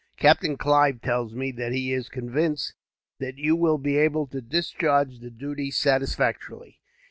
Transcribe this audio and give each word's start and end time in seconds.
Captain 0.17 0.57
Clive 0.57 0.99
tells 0.99 1.35
me 1.35 1.51
that 1.51 1.71
he 1.73 1.93
is 1.93 2.09
convinced 2.09 2.73
that 3.19 3.37
you 3.37 3.55
will 3.55 3.77
be 3.77 3.97
able 3.99 4.25
to 4.25 4.41
discharge 4.41 5.19
the 5.19 5.29
duties 5.29 5.77
satisfactorily. 5.77 6.79